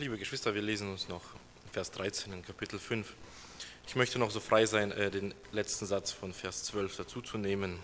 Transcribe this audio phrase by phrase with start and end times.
[0.00, 1.20] Liebe Geschwister, wir lesen uns noch
[1.72, 3.12] Vers 13 in Kapitel 5.
[3.86, 7.78] Ich möchte noch so frei sein, äh, den letzten Satz von Vers 12 dazuzunehmen.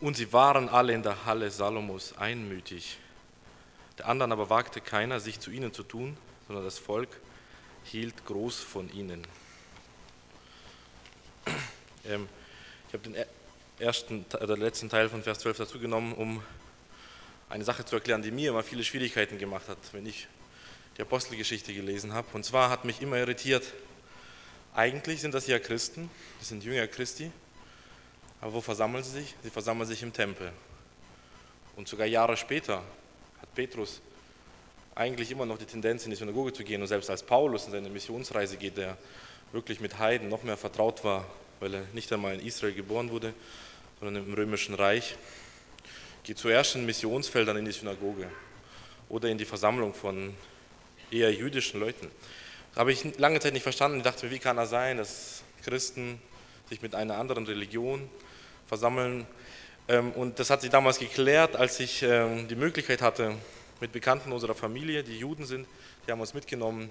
[0.00, 2.96] Und sie waren alle in der Halle Salomos einmütig.
[3.98, 6.16] Der anderen aber wagte keiner, sich zu ihnen zu tun,
[6.46, 7.20] sondern das Volk
[7.84, 9.26] hielt groß von ihnen.
[12.06, 12.30] Ähm,
[12.88, 13.16] ich habe den
[13.78, 16.42] ersten oder letzten Teil von Vers 12 dazu genommen, um
[17.52, 20.26] eine Sache zu erklären, die mir immer viele Schwierigkeiten gemacht hat, wenn ich
[20.96, 22.26] die Apostelgeschichte gelesen habe.
[22.32, 23.74] Und zwar hat mich immer irritiert,
[24.74, 27.30] eigentlich sind das ja Christen, das sind Jünger Christi,
[28.40, 29.34] aber wo versammeln sie sich?
[29.42, 30.50] Sie versammeln sich im Tempel.
[31.76, 32.78] Und sogar Jahre später
[33.42, 34.00] hat Petrus
[34.94, 36.80] eigentlich immer noch die Tendenz, in die Synagoge zu gehen.
[36.80, 38.96] Und selbst als Paulus in seine Missionsreise geht, der
[39.52, 41.26] wirklich mit Heiden noch mehr vertraut war,
[41.60, 43.34] weil er nicht einmal in Israel geboren wurde,
[44.00, 45.16] sondern im römischen Reich,
[46.24, 48.28] geht zuerst in Missionsfeldern in die Synagoge
[49.08, 50.34] oder in die Versammlung von
[51.10, 52.10] eher jüdischen Leuten.
[52.70, 53.98] Das habe ich lange Zeit nicht verstanden.
[53.98, 56.20] Ich dachte wie kann das sein, dass Christen
[56.68, 58.08] sich mit einer anderen Religion
[58.66, 59.26] versammeln?
[59.88, 63.34] Ähm, und das hat sich damals geklärt, als ich ähm, die Möglichkeit hatte,
[63.80, 65.66] mit Bekannten unserer Familie, die Juden sind,
[66.06, 66.88] die haben uns mitgenommen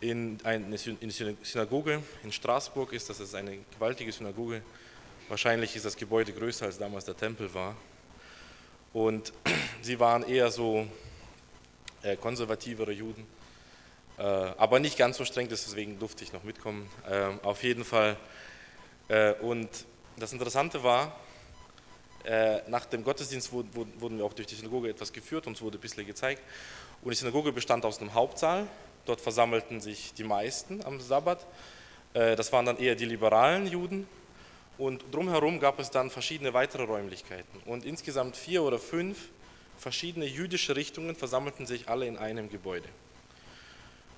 [0.00, 4.62] in eine Synagoge in Straßburg ist das eine gewaltige Synagoge.
[5.28, 7.76] Wahrscheinlich ist das Gebäude größer als damals der Tempel war.
[8.92, 9.32] Und
[9.82, 10.86] sie waren eher so
[12.02, 13.26] äh, konservativere Juden,
[14.18, 16.90] äh, aber nicht ganz so streng, deswegen durfte ich noch mitkommen.
[17.08, 18.16] Äh, auf jeden Fall.
[19.08, 19.68] Äh, und
[20.16, 21.16] das Interessante war,
[22.24, 25.80] äh, nach dem Gottesdienst wurden wir auch durch die Synagoge etwas geführt, uns wurde ein
[25.80, 26.42] bisschen gezeigt.
[27.02, 28.66] Und die Synagoge bestand aus einem Hauptsaal,
[29.06, 31.46] dort versammelten sich die meisten am Sabbat.
[32.12, 34.06] Äh, das waren dann eher die liberalen Juden
[34.80, 37.60] und drumherum gab es dann verschiedene weitere Räumlichkeiten.
[37.66, 39.28] Und insgesamt vier oder fünf
[39.76, 42.88] verschiedene jüdische Richtungen versammelten sich alle in einem Gebäude.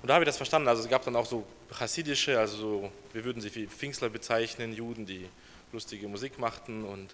[0.01, 0.69] Und da habe ich das verstanden.
[0.69, 1.45] Also es gab dann auch so
[1.77, 5.27] chassidische, also so, wir würden sie wie Pfingstler bezeichnen, Juden, die
[5.73, 6.85] lustige Musik machten.
[6.85, 7.13] Und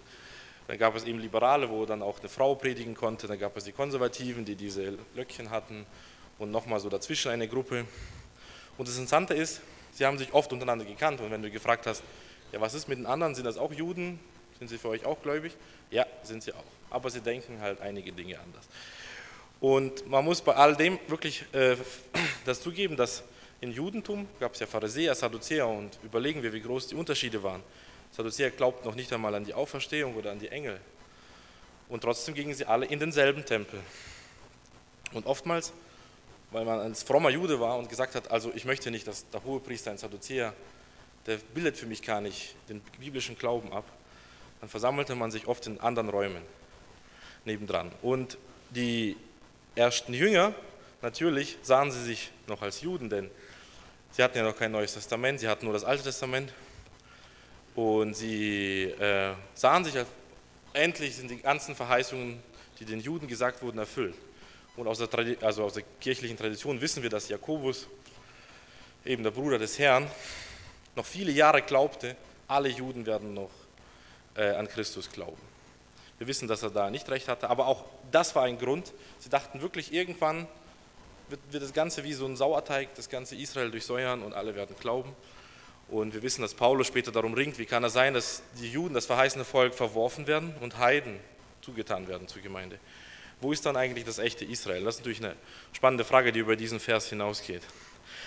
[0.68, 3.26] dann gab es eben Liberale, wo dann auch eine Frau predigen konnte.
[3.26, 5.86] Dann gab es die Konservativen, die diese Löckchen hatten.
[6.38, 7.84] Und nochmal so dazwischen eine Gruppe.
[8.78, 9.60] Und das Interessante ist,
[9.92, 11.20] sie haben sich oft untereinander gekannt.
[11.20, 12.04] Und wenn du gefragt hast,
[12.52, 13.34] ja, was ist mit den anderen?
[13.34, 14.18] Sind das auch Juden?
[14.58, 15.56] Sind sie für euch auch gläubig?
[15.90, 16.64] Ja, sind sie auch.
[16.90, 18.66] Aber sie denken halt einige Dinge anders.
[19.60, 21.76] Und man muss bei all dem wirklich äh,
[22.44, 23.22] das zugeben, dass
[23.60, 27.62] im Judentum gab es ja Pharisäer, Sadduzäer und überlegen wir, wie groß die Unterschiede waren.
[28.10, 30.80] Sadduzäer glaubten noch nicht einmal an die Auferstehung oder an die Engel.
[31.88, 33.80] Und trotzdem gingen sie alle in denselben Tempel.
[35.12, 35.72] Und oftmals,
[36.50, 39.44] weil man als frommer Jude war und gesagt hat, also ich möchte nicht, dass der
[39.44, 40.54] Hohepriester ein Sadduzäer
[41.30, 43.84] der bildet für mich gar nicht den biblischen Glauben ab,
[44.60, 46.42] dann versammelte man sich oft in anderen Räumen
[47.44, 47.92] nebendran.
[48.02, 48.36] Und
[48.70, 49.16] die
[49.76, 50.52] ersten Jünger,
[51.02, 53.30] natürlich sahen sie sich noch als Juden, denn
[54.10, 56.52] sie hatten ja noch kein Neues Testament, sie hatten nur das Alte Testament.
[57.76, 60.08] Und sie äh, sahen sich, als,
[60.72, 62.42] endlich sind die ganzen Verheißungen,
[62.80, 64.16] die den Juden gesagt wurden, erfüllt.
[64.76, 65.08] Und aus der,
[65.42, 67.86] also aus der kirchlichen Tradition wissen wir, dass Jakobus,
[69.04, 70.10] eben der Bruder des Herrn,
[70.96, 72.16] noch viele Jahre glaubte,
[72.48, 73.50] alle Juden werden noch
[74.34, 75.40] äh, an Christus glauben.
[76.18, 78.92] Wir wissen, dass er da nicht recht hatte, aber auch das war ein Grund.
[79.18, 80.46] Sie dachten wirklich, irgendwann
[81.28, 84.76] wird, wird das Ganze wie so ein Sauerteig, das ganze Israel durchsäuern und alle werden
[84.78, 85.14] glauben.
[85.88, 88.94] Und wir wissen, dass Paulus später darum ringt, wie kann es sein, dass die Juden,
[88.94, 91.18] das verheißene Volk, verworfen werden und Heiden
[91.62, 92.78] zugetan werden zur Gemeinde.
[93.40, 94.84] Wo ist dann eigentlich das echte Israel?
[94.84, 95.34] Das ist natürlich eine
[95.72, 97.62] spannende Frage, die über diesen Vers hinausgeht.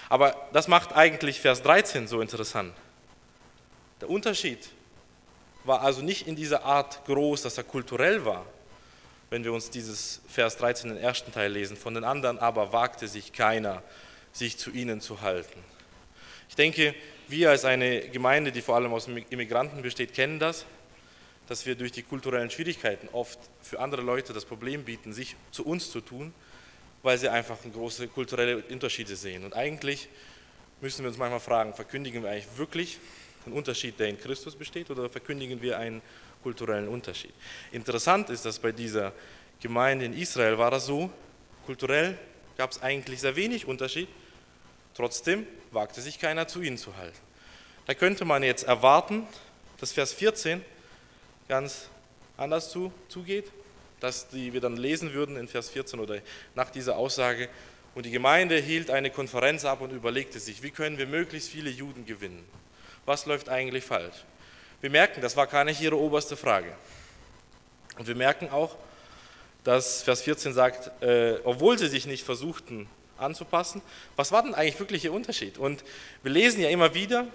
[0.10, 2.74] Aber das macht eigentlich Vers 13 so interessant.
[4.02, 4.70] Der Unterschied
[5.64, 8.46] war also nicht in dieser Art groß, dass er kulturell war,
[9.30, 11.78] wenn wir uns dieses Vers 13 den ersten Teil lesen.
[11.78, 13.82] Von den anderen aber wagte sich keiner,
[14.32, 15.64] sich zu ihnen zu halten.
[16.50, 16.94] Ich denke,
[17.28, 20.66] wir als eine Gemeinde, die vor allem aus Immigranten besteht, kennen das,
[21.48, 25.66] dass wir durch die kulturellen Schwierigkeiten oft für andere Leute das Problem bieten, sich zu
[25.66, 26.34] uns zu tun
[27.04, 29.44] weil sie einfach große kulturelle Unterschiede sehen.
[29.44, 30.08] Und eigentlich
[30.82, 32.98] müssen wir uns manchmal fragen, verkündigen wir eigentlich wirklich
[33.46, 36.02] den Unterschied, der in Christus besteht, oder verkündigen wir einen
[36.42, 37.34] kulturellen Unterschied?
[37.72, 39.12] Interessant ist, dass bei dieser
[39.62, 41.10] Gemeinde in Israel war das so,
[41.66, 42.18] kulturell
[42.58, 44.08] gab es eigentlich sehr wenig Unterschied,
[44.94, 47.18] trotzdem wagte sich keiner zu ihnen zu halten.
[47.86, 49.28] Da könnte man jetzt erwarten,
[49.80, 50.64] dass Vers 14
[51.50, 51.90] ganz
[52.38, 53.52] anders zu, zugeht
[54.04, 56.20] das die wir dann lesen würden in Vers 14 oder
[56.56, 57.48] nach dieser Aussage.
[57.96, 61.70] Und die Gemeinde hielt eine Konferenz ab und überlegte sich, wie können wir möglichst viele
[61.70, 62.44] Juden gewinnen?
[63.06, 64.26] Was läuft eigentlich falsch?
[64.82, 66.74] Wir merken, das war gar nicht ihre oberste Frage.
[67.98, 68.76] Und wir merken auch,
[69.64, 73.82] dass Vers 14 sagt, äh, obwohl sie sich nicht versuchten anzupassen,
[74.18, 75.58] was war denn eigentlich wirklich ihr Unterschied?
[75.58, 75.86] Und
[76.24, 77.26] wir lesen ja immer wieder,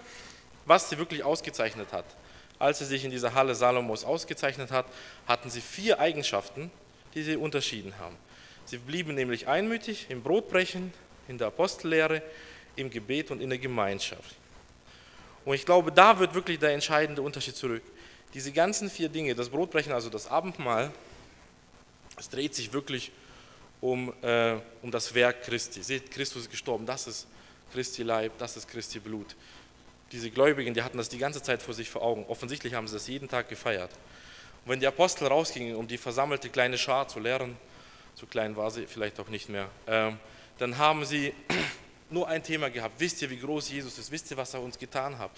[0.67, 2.05] was sie wirklich ausgezeichnet hat.
[2.59, 4.87] Als sie sich in dieser Halle Salomos ausgezeichnet hat,
[5.27, 6.71] hatten sie vier Eigenschaften,
[7.15, 8.17] die sie unterschieden haben.
[8.65, 10.93] Sie blieben nämlich einmütig im Brotbrechen,
[11.29, 12.23] in der Apostellehre,
[12.77, 14.35] im Gebet und in der Gemeinschaft.
[15.45, 17.83] Und ich glaube, da wird wirklich der entscheidende Unterschied zurück.
[18.35, 20.93] Diese ganzen vier Dinge, das Brotbrechen, also das Abendmahl,
[22.19, 23.11] es dreht sich wirklich
[23.81, 25.83] um, äh, um das Werk Christi.
[25.83, 27.27] Seht, Christus ist gestorben, das ist
[27.73, 29.37] Christi Leib, das ist Christi Blut.
[30.13, 32.25] Diese Gläubigen, die hatten das die ganze Zeit vor sich vor Augen.
[32.29, 33.91] Offensichtlich haben sie das jeden Tag gefeiert.
[34.65, 37.57] Und wenn die Apostel rausgingen, um die versammelte kleine Schar zu lehren,
[38.15, 40.13] so klein war sie vielleicht auch nicht mehr, äh,
[40.59, 41.35] dann haben sie
[42.11, 42.95] nur ein Thema gehabt.
[42.99, 44.11] Wisst ihr, wie groß Jesus ist?
[44.11, 45.31] Wisst ihr, was er uns getan hat?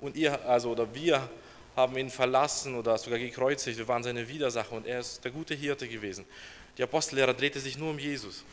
[0.00, 1.28] Und ihr, also oder wir
[1.76, 3.78] haben ihn verlassen oder sogar gekreuzigt.
[3.78, 6.24] Wir waren seine Widersacher und er ist der gute Hirte gewesen.
[6.76, 8.44] Die Apostellehrer drehte sich nur um Jesus.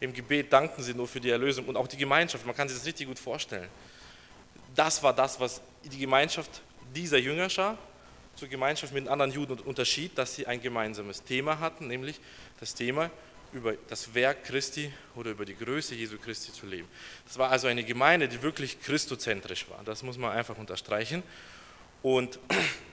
[0.00, 2.44] Im Gebet dankten sie nur für die Erlösung und auch die Gemeinschaft.
[2.46, 3.68] Man kann sich das richtig gut vorstellen.
[4.78, 6.62] Das war das, was die Gemeinschaft
[6.94, 7.76] dieser Jüngerschar
[8.36, 12.20] zur Gemeinschaft mit anderen Juden unterschied, dass sie ein gemeinsames Thema hatten, nämlich
[12.60, 13.10] das Thema
[13.52, 16.86] über das Werk Christi oder über die Größe Jesu Christi zu leben.
[17.26, 19.80] Das war also eine Gemeinde, die wirklich christozentrisch war.
[19.84, 21.24] Das muss man einfach unterstreichen.
[22.00, 22.38] Und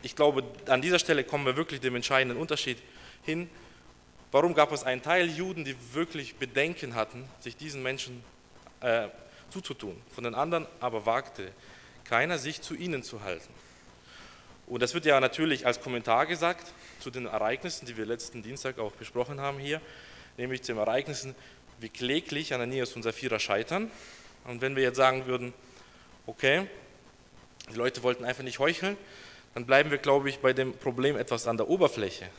[0.01, 2.79] ich glaube, an dieser Stelle kommen wir wirklich dem entscheidenden Unterschied
[3.21, 3.47] hin.
[4.31, 8.23] Warum gab es einen Teil Juden, die wirklich Bedenken hatten, sich diesen Menschen
[8.81, 9.09] äh,
[9.51, 10.01] zuzutun?
[10.15, 11.51] Von den anderen aber wagte
[12.05, 13.53] keiner, sich zu ihnen zu halten.
[14.67, 18.79] Und das wird ja natürlich als Kommentar gesagt zu den Ereignissen, die wir letzten Dienstag
[18.79, 19.81] auch besprochen haben hier
[20.37, 21.35] nämlich zu den Ereignissen,
[21.79, 23.91] wie kläglich Ananias und Sapphira scheitern.
[24.45, 25.53] Und wenn wir jetzt sagen würden,
[26.25, 26.67] okay,
[27.69, 28.97] die Leute wollten einfach nicht heucheln,
[29.53, 32.29] dann bleiben wir, glaube ich, bei dem Problem etwas an der Oberfläche.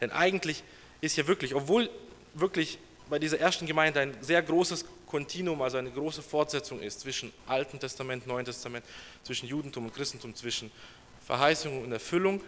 [0.00, 0.62] Denn eigentlich
[1.00, 1.90] ist ja wirklich, obwohl
[2.34, 7.32] wirklich bei dieser ersten Gemeinde ein sehr großes Kontinuum, also eine große Fortsetzung ist zwischen
[7.46, 8.84] Alten Testament, Neuen Testament,
[9.22, 10.70] zwischen Judentum und Christentum, zwischen
[11.26, 12.40] Verheißung und Erfüllung,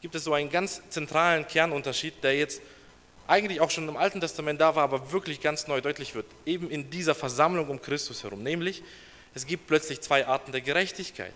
[0.00, 2.62] gibt es so einen ganz zentralen Kernunterschied, der jetzt
[3.26, 6.70] eigentlich auch schon im Alten Testament da war, aber wirklich ganz neu deutlich wird, eben
[6.70, 8.42] in dieser Versammlung um Christus herum.
[8.42, 8.82] Nämlich,
[9.34, 11.34] es gibt plötzlich zwei Arten der Gerechtigkeit.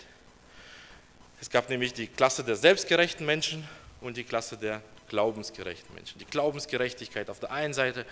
[1.41, 3.69] Es gab nämlich die Klasse der selbstgerechten Menschen
[4.01, 6.19] und die Klasse der glaubensgerechten Menschen.
[6.19, 8.07] Die Glaubensgerechtigkeit auf der einen Seite,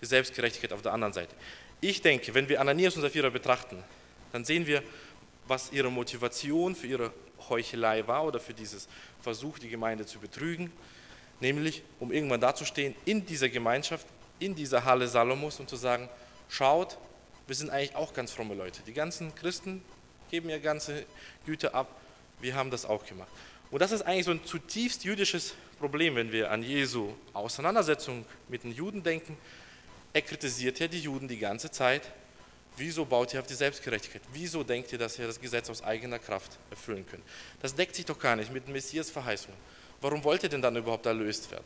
[0.00, 1.34] die Selbstgerechtigkeit auf der anderen Seite.
[1.80, 3.82] Ich denke, wenn wir Ananias und Sapphira betrachten,
[4.32, 4.82] dann sehen wir,
[5.46, 7.12] was ihre Motivation für ihre
[7.48, 8.88] Heuchelei war oder für dieses
[9.20, 10.72] Versuch, die Gemeinde zu betrügen
[11.40, 14.06] nämlich um irgendwann dazustehen in dieser Gemeinschaft,
[14.38, 16.08] in dieser Halle Salomos und zu sagen,
[16.48, 16.98] schaut,
[17.46, 18.80] wir sind eigentlich auch ganz fromme Leute.
[18.86, 19.82] Die ganzen Christen
[20.30, 21.04] geben ihr ganze
[21.44, 21.88] Güte ab,
[22.40, 23.28] wir haben das auch gemacht.
[23.70, 28.64] Und das ist eigentlich so ein zutiefst jüdisches Problem, wenn wir an Jesu Auseinandersetzung mit
[28.64, 29.36] den Juden denken.
[30.16, 32.02] Er kritisiert ja die Juden die ganze Zeit.
[32.78, 34.22] Wieso baut ihr auf die Selbstgerechtigkeit?
[34.32, 37.22] Wieso denkt ihr, dass ihr das Gesetz aus eigener Kraft erfüllen könnt?
[37.60, 39.58] Das deckt sich doch gar nicht mit Messias Verheißungen
[40.00, 41.64] warum wollt ihr denn dann überhaupt erlöst werden?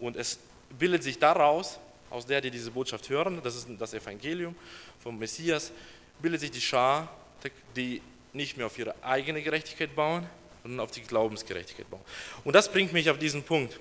[0.00, 0.38] Und es
[0.78, 1.78] bildet sich daraus,
[2.10, 4.54] aus der, die diese Botschaft hören, das ist das Evangelium
[5.00, 5.72] vom Messias,
[6.20, 7.08] bildet sich die Schar,
[7.76, 8.00] die
[8.32, 10.26] nicht mehr auf ihre eigene Gerechtigkeit bauen,
[10.62, 12.02] sondern auf die Glaubensgerechtigkeit bauen.
[12.44, 13.78] Und das bringt mich auf diesen Punkt.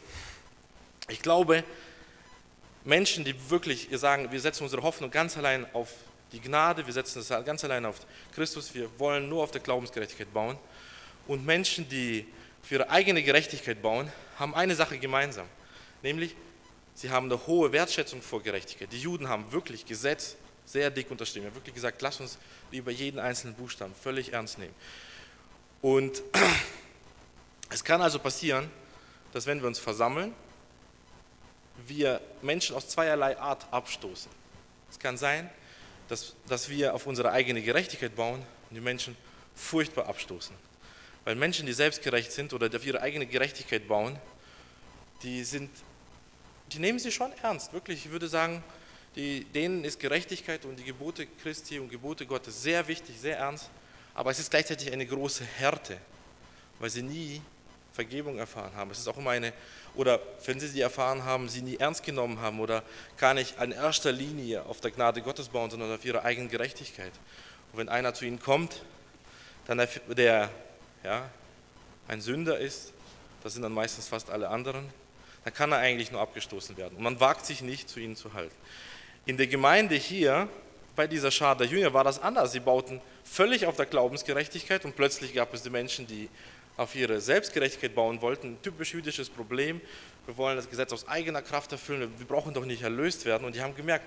[1.10, 1.64] Ich glaube,
[2.86, 5.90] Menschen, die wirklich sagen, wir setzen unsere Hoffnung ganz allein auf
[6.34, 8.00] die Gnade, wir setzen es ganz allein auf
[8.34, 10.58] Christus, wir wollen nur auf der Glaubensgerechtigkeit bauen.
[11.28, 12.26] Und Menschen, die
[12.62, 15.46] für ihre eigene Gerechtigkeit bauen, haben eine Sache gemeinsam,
[16.02, 16.36] nämlich
[16.94, 18.92] sie haben eine hohe Wertschätzung vor Gerechtigkeit.
[18.92, 20.36] Die Juden haben wirklich Gesetz
[20.66, 21.44] sehr dick unterschrieben.
[21.44, 22.38] Sie haben wirklich gesagt, lass uns
[22.72, 24.74] lieber jeden einzelnen Buchstaben völlig ernst nehmen.
[25.82, 26.24] Und
[27.70, 28.70] es kann also passieren,
[29.34, 30.34] dass wenn wir uns versammeln,
[31.88, 34.32] wir Menschen aus zweierlei Art abstoßen.
[34.90, 35.50] Es kann sein,
[36.08, 39.18] dass, dass wir auf unsere eigene Gerechtigkeit bauen und die Menschen
[39.56, 40.56] furchtbar abstoßen.
[41.26, 44.18] Weil Menschen, die selbstgerecht sind oder auf ihre eigene Gerechtigkeit bauen,
[45.24, 45.70] die, sind,
[46.72, 47.74] die nehmen sie schon ernst.
[47.74, 48.64] Wirklich, ich würde sagen,
[49.16, 53.70] die, denen ist Gerechtigkeit und die Gebote Christi und Gebote Gottes sehr wichtig, sehr ernst.
[54.14, 55.98] Aber es ist gleichzeitig eine große Härte,
[56.80, 57.42] weil sie nie
[57.94, 58.90] Vergebung erfahren haben.
[58.92, 59.54] Es ist auch immer eine,
[59.96, 62.84] oder wenn sie sie erfahren haben, sie nie ernst genommen haben oder
[63.18, 67.14] gar nicht in erster Linie auf der Gnade Gottes bauen, sondern auf ihre eigene Gerechtigkeit.
[67.72, 68.84] Und wenn einer zu ihnen kommt,
[69.68, 70.50] dann der, der
[71.04, 71.30] ja,
[72.08, 72.94] ein Sünder ist,
[73.44, 74.90] das sind dann meistens fast alle anderen,
[75.44, 76.98] dann kann er eigentlich nur abgestoßen werden.
[76.98, 78.56] Und man wagt sich nicht, zu ihnen zu halten.
[79.26, 80.50] In der Gemeinde hier,
[80.96, 82.54] bei dieser Schar der Jünger, war das anders.
[82.54, 86.30] Sie bauten völlig auf der Glaubensgerechtigkeit und plötzlich gab es die Menschen, die
[86.78, 89.82] auf ihre Selbstgerechtigkeit bauen wollten, typisch jüdisches Problem.
[90.26, 93.46] Wir wollen das Gesetz aus eigener Kraft erfüllen, wir brauchen doch nicht erlöst werden.
[93.46, 94.06] Und die haben gemerkt,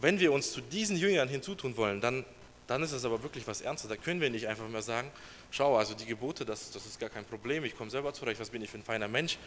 [0.00, 2.24] wenn wir uns zu diesen Jüngern hinzutun wollen, dann,
[2.66, 3.88] dann ist es aber wirklich was Ernstes.
[3.88, 5.10] Da können wir nicht einfach mehr sagen,
[5.50, 8.50] schau, also die Gebote, das, das ist gar kein Problem, ich komme selber zurecht, was
[8.50, 9.38] bin ich für ein feiner Mensch,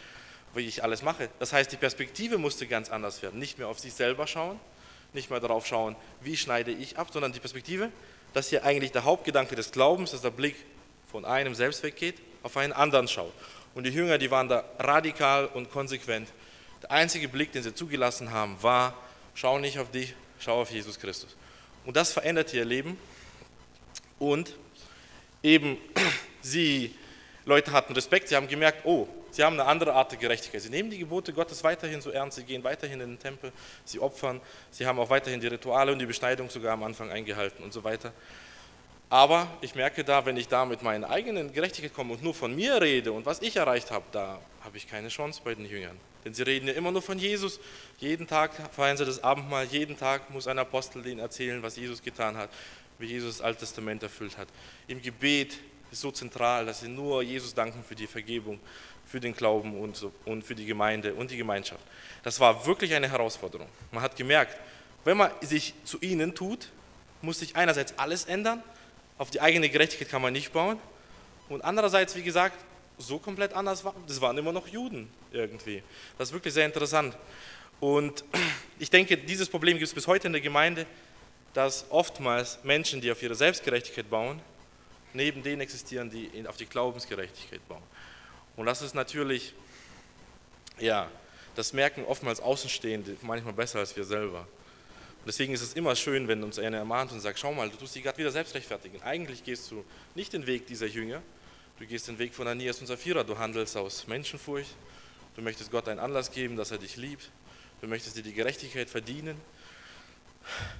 [0.54, 1.28] wie ich alles mache.
[1.38, 3.38] Das heißt, die Perspektive musste ganz anders werden.
[3.38, 4.58] Nicht mehr auf sich selber schauen,
[5.12, 7.90] nicht mehr darauf schauen, wie schneide ich ab, sondern die Perspektive,
[8.32, 10.56] dass hier eigentlich der Hauptgedanke des Glaubens, dass der Blick
[11.14, 13.32] von einem selbst weggeht, auf einen anderen schaut.
[13.76, 16.28] Und die Jünger, die waren da radikal und konsequent.
[16.82, 18.94] Der einzige Blick, den sie zugelassen haben, war,
[19.32, 21.36] schau nicht auf dich, schau auf Jesus Christus.
[21.84, 22.98] Und das veränderte ihr Leben.
[24.18, 24.56] Und
[25.40, 25.78] eben,
[26.42, 26.92] sie,
[27.44, 30.62] Leute hatten Respekt, sie haben gemerkt, oh, sie haben eine andere Art der Gerechtigkeit.
[30.62, 33.52] Sie nehmen die Gebote Gottes weiterhin so ernst, sie gehen weiterhin in den Tempel,
[33.84, 34.40] sie opfern,
[34.72, 37.84] sie haben auch weiterhin die Rituale und die Beschneidung sogar am Anfang eingehalten und so
[37.84, 38.12] weiter.
[39.10, 42.54] Aber ich merke da, wenn ich da mit meiner eigenen Gerechtigkeit komme und nur von
[42.54, 45.98] mir rede und was ich erreicht habe, da habe ich keine Chance bei den Jüngern.
[46.24, 47.60] Denn sie reden ja immer nur von Jesus.
[47.98, 52.02] Jeden Tag feiern sie das Abendmahl, jeden Tag muss ein Apostel denen erzählen, was Jesus
[52.02, 52.48] getan hat,
[52.98, 54.48] wie Jesus das Alte Testament erfüllt hat.
[54.88, 55.58] Im Gebet
[55.92, 58.58] ist so zentral, dass sie nur Jesus danken für die Vergebung,
[59.06, 61.84] für den Glauben und, so, und für die Gemeinde und die Gemeinschaft.
[62.22, 63.68] Das war wirklich eine Herausforderung.
[63.92, 64.58] Man hat gemerkt,
[65.04, 66.70] wenn man sich zu ihnen tut,
[67.20, 68.62] muss sich einerseits alles ändern,
[69.18, 70.78] auf die eigene Gerechtigkeit kann man nicht bauen.
[71.48, 72.58] Und andererseits, wie gesagt,
[72.98, 75.82] so komplett anders war, das waren immer noch Juden irgendwie.
[76.18, 77.16] Das ist wirklich sehr interessant.
[77.80, 78.24] Und
[78.78, 80.86] ich denke, dieses Problem gibt es bis heute in der Gemeinde,
[81.52, 84.40] dass oftmals Menschen, die auf ihre Selbstgerechtigkeit bauen,
[85.12, 87.82] neben denen existieren, die auf die Glaubensgerechtigkeit bauen.
[88.56, 89.54] Und das ist natürlich,
[90.78, 91.08] ja,
[91.54, 94.46] das merken oftmals Außenstehende manchmal besser als wir selber.
[95.24, 97.78] Und deswegen ist es immer schön, wenn uns einer ermahnt und sagt, schau mal, du
[97.78, 99.00] tust dich gerade wieder selbst rechtfertigen.
[99.00, 99.82] Eigentlich gehst du
[100.14, 101.22] nicht den Weg dieser Jünger,
[101.78, 104.76] du gehst den Weg von Anias und Sapphira, du handelst aus Menschenfurcht,
[105.34, 107.30] du möchtest Gott einen Anlass geben, dass er dich liebt,
[107.80, 109.40] du möchtest dir die Gerechtigkeit verdienen,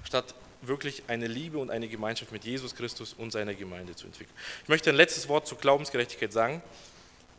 [0.07, 4.37] statt wirklich eine Liebe und eine Gemeinschaft mit Jesus Christus und seiner Gemeinde zu entwickeln.
[4.63, 6.63] Ich möchte ein letztes Wort zur Glaubensgerechtigkeit sagen.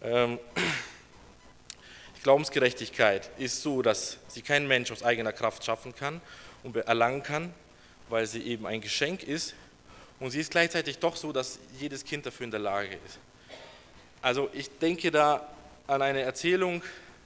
[0.02, 0.40] Ähm,
[2.24, 6.20] Glaubensgerechtigkeit ist so, dass sie kein Mensch aus eigener Kraft schaffen kann
[6.66, 7.54] und erlangen kann,
[8.10, 9.54] weil sie eben ein Geschenk ist.
[10.20, 13.20] Und sie ist gleichzeitig doch so, dass jedes Kind dafür in der Lage ist.
[14.22, 15.48] Also ich denke da
[15.88, 16.82] an eine Erzählung,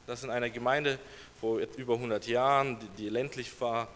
[0.06, 1.00] dass in einer Gemeinde
[1.40, 3.88] vor über 100 Jahren, die ländlich war,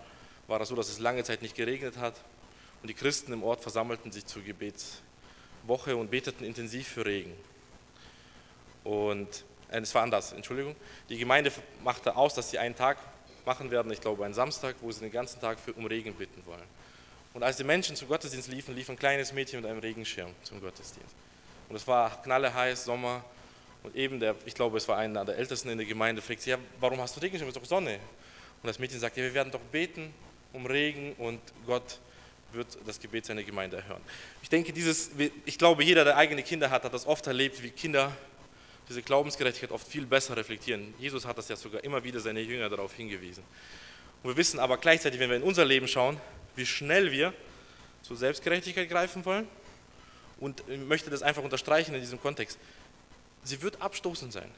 [0.48, 2.16] war es so, dass es lange Zeit nicht geregnet hat.
[2.82, 7.34] Und die Christen im Ort versammelten sich zur Gebetswoche und beteten intensiv für Regen.
[8.86, 10.76] Und äh, es war anders, Entschuldigung.
[11.10, 11.52] Die Gemeinde
[11.84, 12.98] machte aus, dass sie einen Tag
[13.46, 16.46] machen werden, ich glaube einen Samstag, wo sie den ganzen Tag für, um Regen bitten
[16.46, 16.64] wollen.
[17.34, 20.62] Und als die Menschen zum Gottesdienst liefen, lief ein kleines Mädchen mit einem Regenschirm zum
[20.62, 21.16] Gottesdienst.
[21.70, 23.24] Und es war knalleheiß, Sommer.
[23.82, 26.52] Und eben der, ich glaube, es war einer der Ältesten in der Gemeinde, fragt sie,
[26.52, 27.50] ja, warum hast du Regenschirm?
[27.50, 27.96] Es ist doch Sonne.
[27.96, 30.14] Und das Mädchen sagt, ja, wir werden doch beten
[30.54, 32.00] um Regen und Gott
[32.54, 34.02] wird das Gebet seiner Gemeinde erhören.
[34.44, 35.10] Ich denke, dieses,
[35.46, 38.12] ich glaube, jeder, der eigene Kinder hat, hat das oft erlebt, wie Kinder
[38.90, 40.94] diese Glaubensgerechtigkeit oft viel besser reflektieren.
[41.00, 43.44] Jesus hat das ja sogar immer wieder seine Jünger darauf hingewiesen.
[44.22, 46.20] Und wir wissen aber gleichzeitig, wenn wir in unser Leben schauen,
[46.56, 47.34] wie schnell wir
[48.02, 49.48] zur Selbstgerechtigkeit greifen wollen.
[50.40, 52.58] Und ich möchte das einfach unterstreichen in diesem Kontext.
[53.44, 54.50] Sie wird abstoßend sein.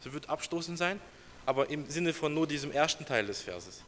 [0.00, 1.00] Sie wird abstoßend sein,
[1.44, 3.82] aber im Sinne von nur diesem ersten Teil des Verses.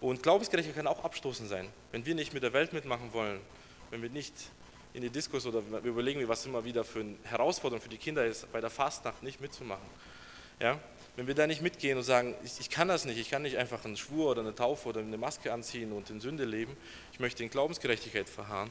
[0.00, 1.68] Und Glaubensgerechtigkeit kann auch abstoßend sein.
[1.92, 3.40] Wenn wir nicht mit der Welt mitmachen wollen,
[3.90, 4.34] wenn wir nicht
[4.92, 8.24] in die Diskurs oder wir überlegen, was immer wieder für eine Herausforderung für die Kinder
[8.24, 9.86] ist, bei der Fastnacht nicht mitzumachen.
[10.60, 10.78] Ja?
[11.16, 13.56] Wenn wir da nicht mitgehen und sagen, ich, ich, kann das nicht, ich kann nicht
[13.56, 16.76] einfach einen Schwur oder eine Taufe oder eine Maske anziehen und in Sünde leben,
[17.12, 18.70] ich möchte in Glaubensgerechtigkeit verharren,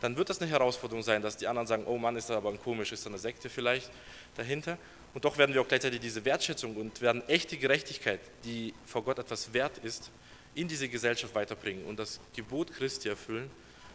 [0.00, 2.50] dann wird das eine Herausforderung sein, dass die anderen sagen, oh Mann, ist da aber
[2.50, 3.90] ein komisch, ist da eine Sekte vielleicht
[4.36, 4.78] dahinter.
[5.14, 9.18] Und doch werden wir auch gleichzeitig diese Wertschätzung und werden echte Gerechtigkeit, die vor Gott
[9.18, 10.10] etwas wert ist,
[10.54, 13.50] in diese Gesellschaft weiterbringen und das Gebot Christi erfüllen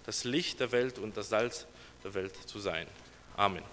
[0.05, 1.67] das Licht der Welt und das Salz
[2.03, 2.87] der Welt zu sein.
[3.35, 3.63] Amen.